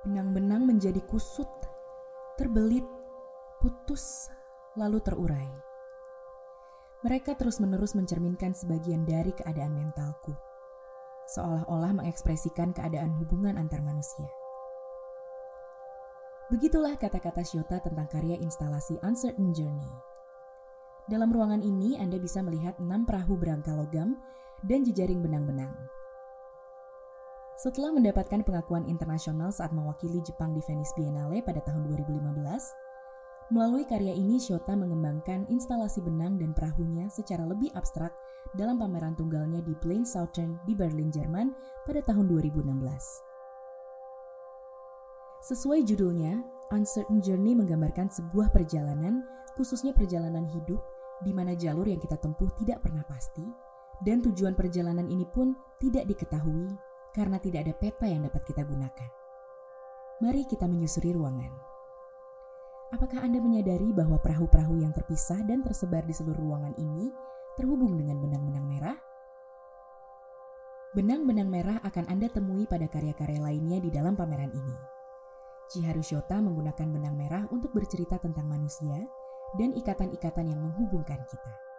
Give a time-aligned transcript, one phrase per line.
[0.00, 1.48] Benang-benang menjadi kusut,
[2.40, 2.84] terbelit,
[3.60, 4.32] putus,
[4.72, 5.50] lalu terurai.
[7.04, 10.32] Mereka terus-menerus mencerminkan sebagian dari keadaan mentalku,
[11.28, 14.24] seolah-olah mengekspresikan keadaan hubungan antar manusia.
[16.48, 19.92] Begitulah kata-kata Shota tentang karya instalasi Uncertain Journey.
[21.12, 24.16] Dalam ruangan ini Anda bisa melihat enam perahu berangka logam
[24.64, 25.76] dan jejaring benang-benang.
[27.60, 32.32] Setelah mendapatkan pengakuan internasional saat mewakili Jepang di Venice Biennale pada tahun 2015,
[33.52, 38.16] melalui karya ini Shota mengembangkan instalasi benang dan perahunya secara lebih abstrak
[38.56, 41.52] dalam pameran tunggalnya di Plain Southern di Berlin, Jerman
[41.84, 42.64] pada tahun 2016.
[45.44, 46.40] Sesuai judulnya,
[46.72, 49.20] Uncertain Journey menggambarkan sebuah perjalanan,
[49.52, 50.80] khususnya perjalanan hidup,
[51.20, 53.44] di mana jalur yang kita tempuh tidak pernah pasti,
[54.00, 59.10] dan tujuan perjalanan ini pun tidak diketahui karena tidak ada peta yang dapat kita gunakan.
[60.20, 61.52] Mari kita menyusuri ruangan.
[62.90, 67.08] Apakah Anda menyadari bahwa perahu-perahu yang terpisah dan tersebar di seluruh ruangan ini
[67.54, 68.98] terhubung dengan benang-benang merah?
[70.90, 74.76] Benang-benang merah akan Anda temui pada karya-karya lainnya di dalam pameran ini.
[75.70, 79.06] Chiharu Shota menggunakan benang merah untuk bercerita tentang manusia
[79.54, 81.69] dan ikatan-ikatan yang menghubungkan kita.